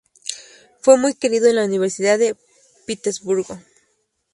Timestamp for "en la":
1.47-1.65